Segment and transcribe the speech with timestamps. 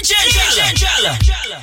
[0.00, 1.62] DJ Jella.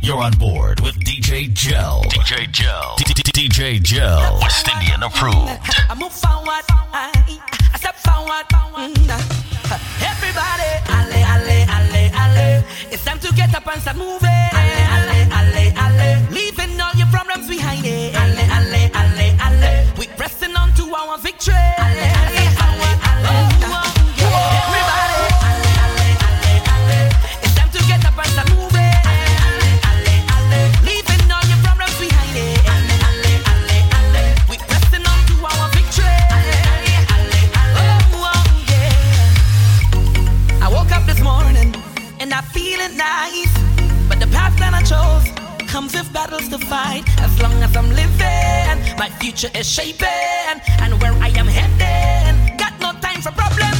[0.00, 2.00] You're on board with DJ JEL.
[2.08, 2.96] DJ JEL.
[2.96, 4.38] DJ JEL.
[4.40, 5.60] West Indian approved.
[5.90, 6.64] I move forward.
[6.72, 8.46] I step forward.
[8.48, 9.10] Mm-hmm.
[10.00, 12.64] Everybody, alle, alle, alle, alle.
[12.90, 14.48] It's time to get up and start moving.
[14.56, 16.26] Alle, alle, alle, alle.
[16.30, 17.84] Leaving all your problems behind.
[17.84, 19.86] Alle, alle, alle, alle.
[19.98, 21.52] We're pressing on to our victory.
[21.76, 22.45] Alle, alle.
[42.96, 43.54] knife.
[44.08, 45.26] But the path that I chose
[45.68, 47.04] comes with battles to fight.
[47.20, 50.56] As long as I'm living, my future is shaping.
[50.82, 53.75] And where I am heading, got no time for problems.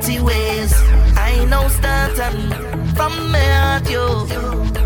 [0.00, 0.72] naughty ways.
[1.16, 2.50] I know starting
[2.94, 4.06] from me at you.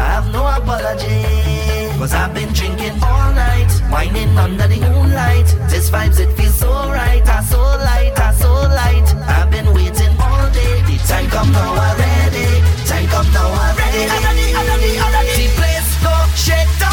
[0.00, 1.98] I have no apology.
[1.98, 5.46] Cause I've been drinking all night, whining under the moonlight.
[5.70, 9.08] This vibes, it feels so right, I so light, I so light.
[9.28, 10.82] I've been waiting all day.
[10.82, 12.48] The time come now already.
[12.86, 14.10] Time come now already.
[14.10, 15.46] I'm ready, I'm ready, I'm ready.
[15.46, 16.83] The place go shake.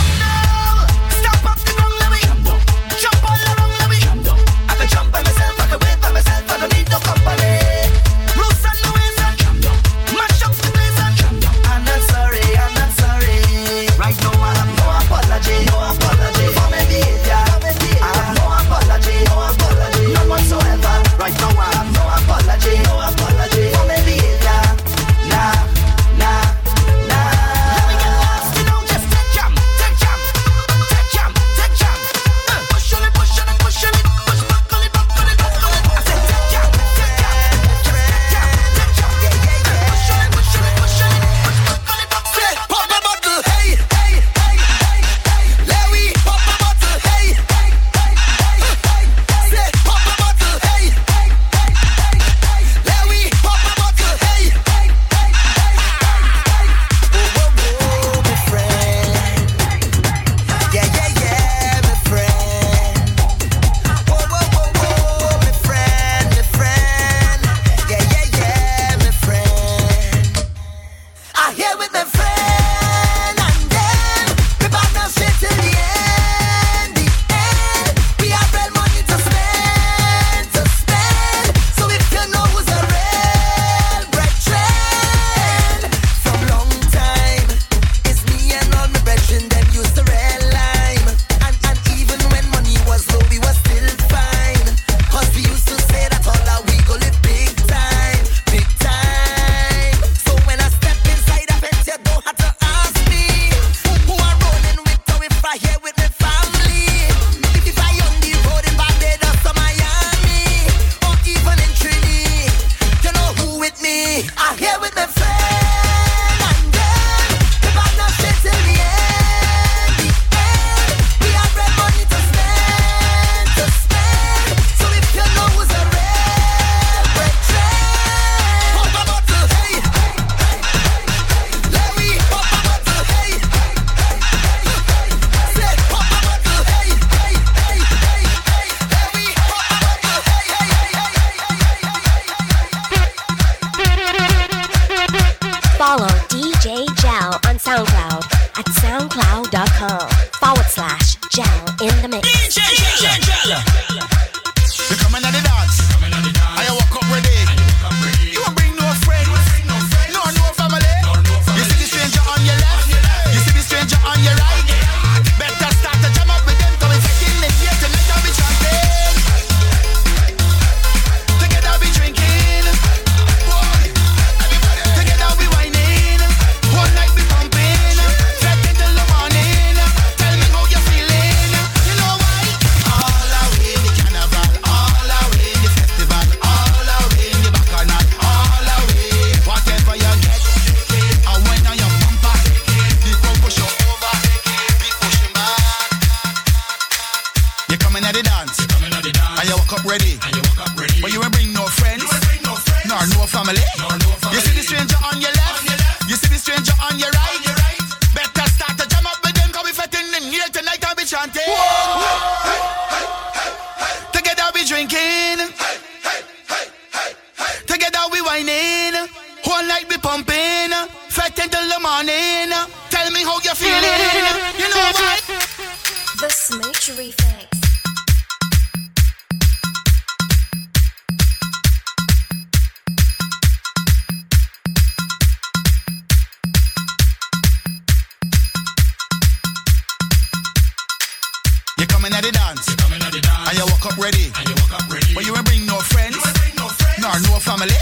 [247.58, 247.76] family.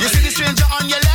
[0.00, 1.05] You see the stranger on your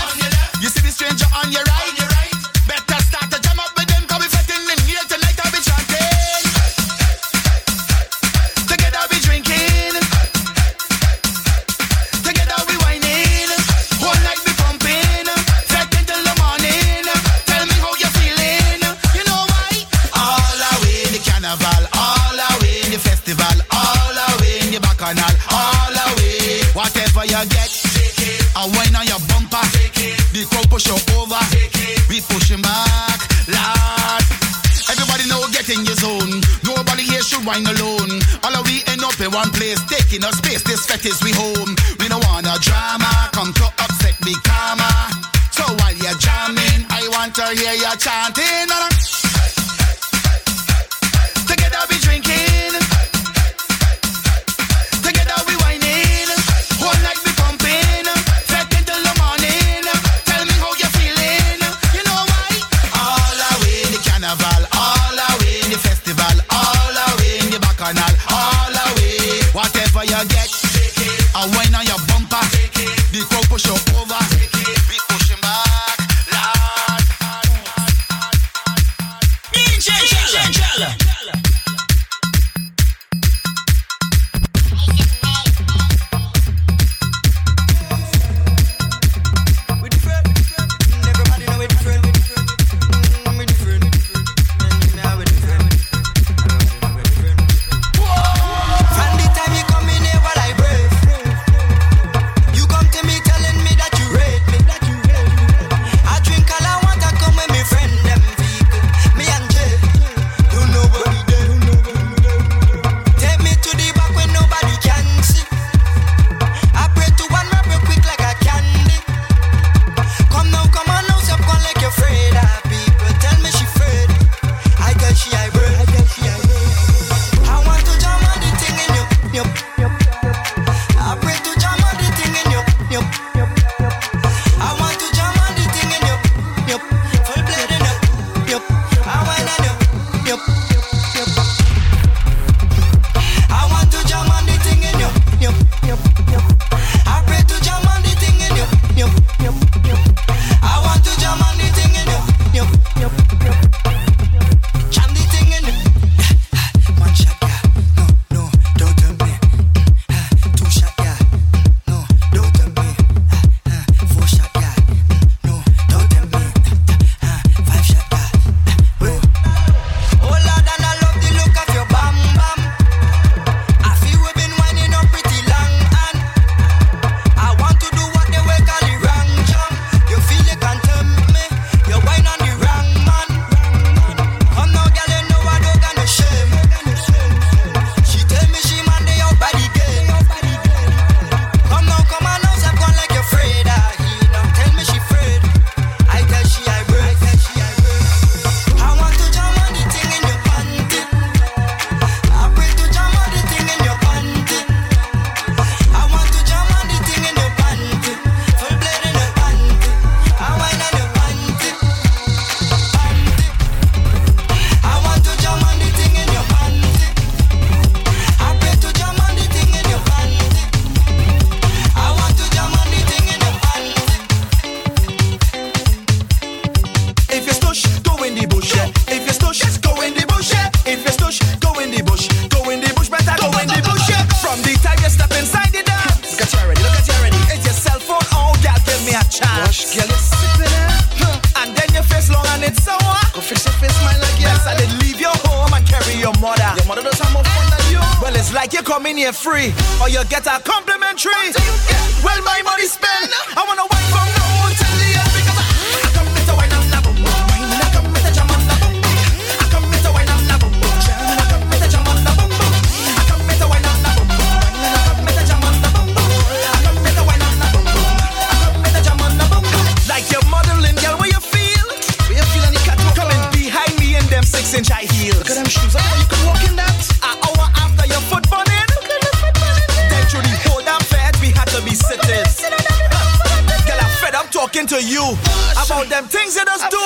[286.02, 287.01] about them things you just do.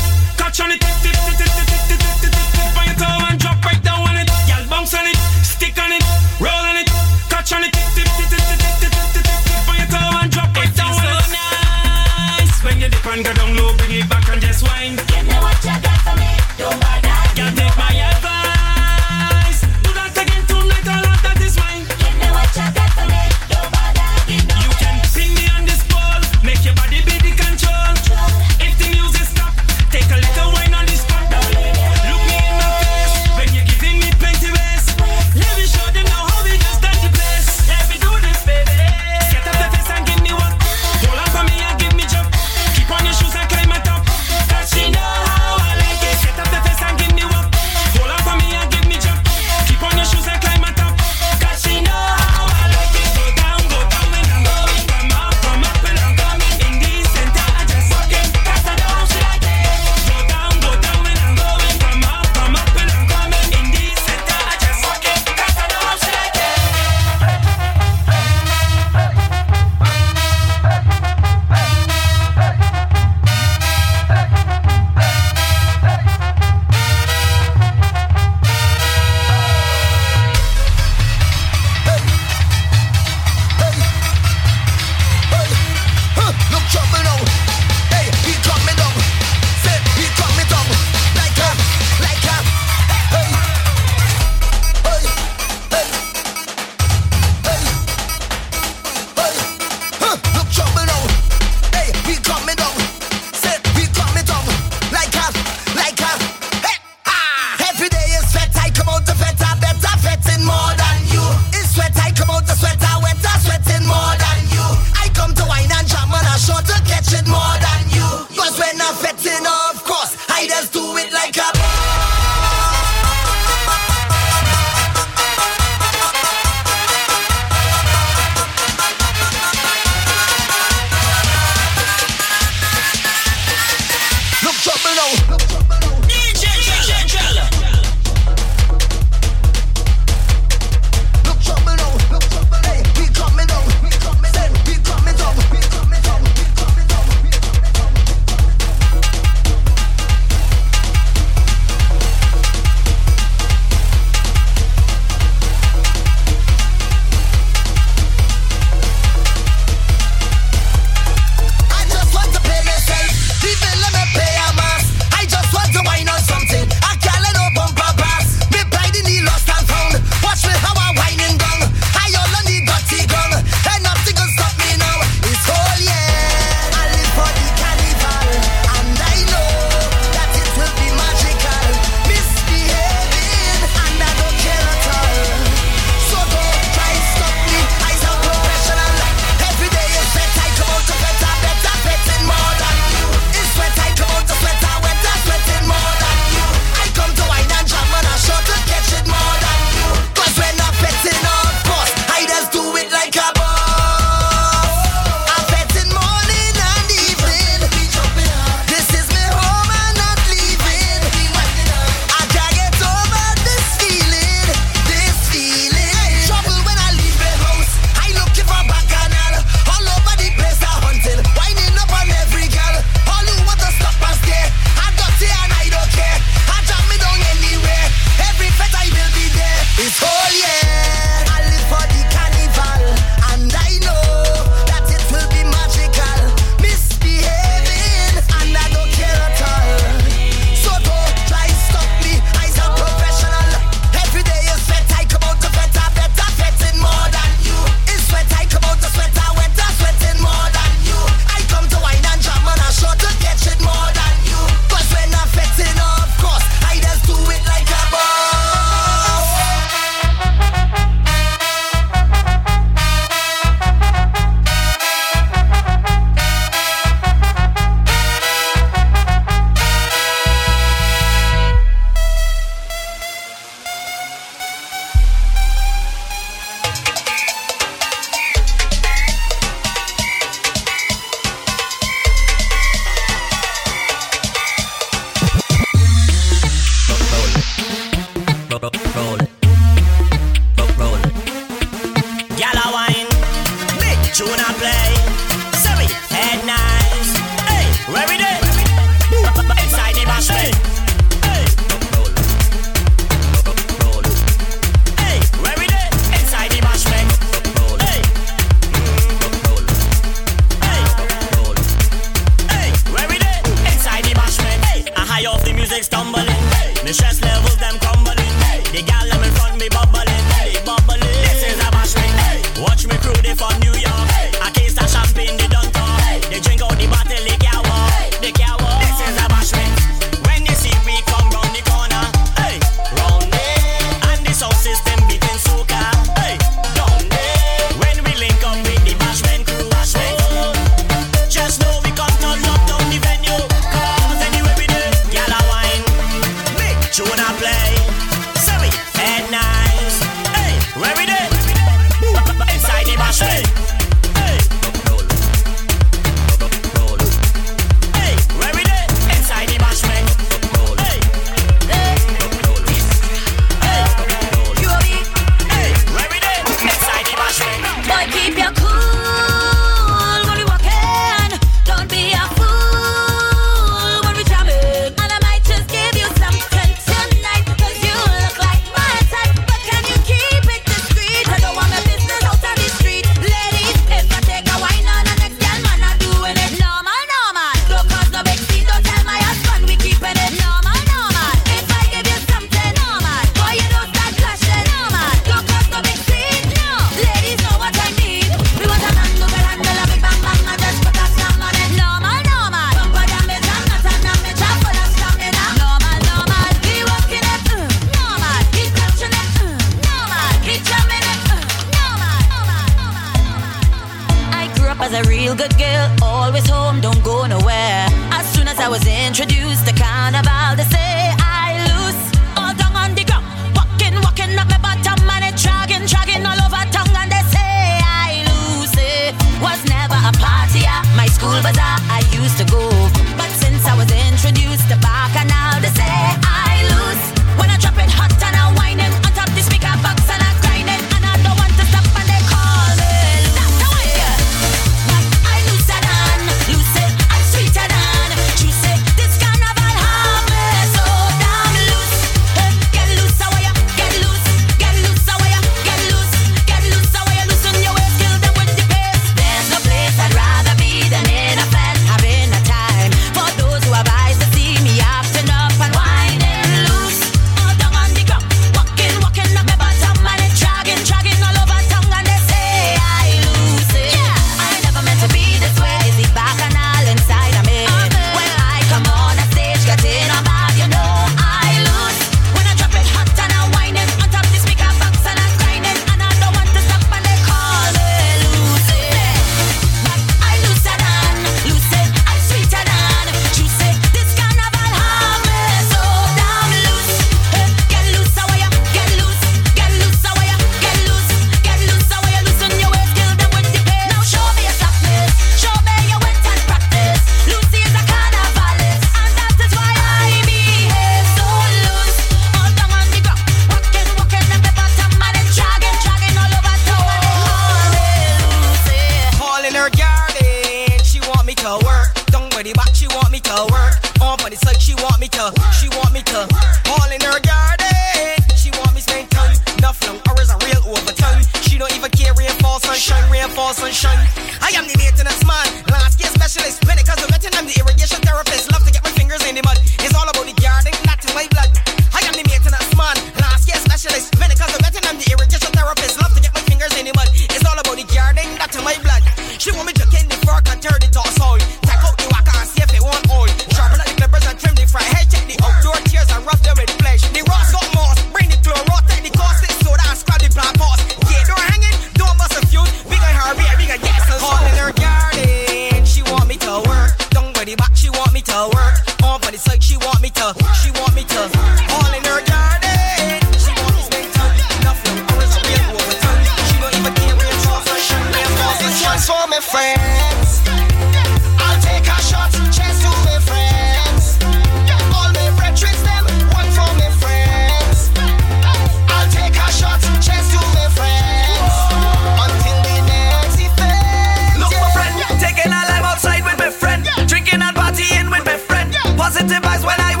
[599.41, 600.00] advice when I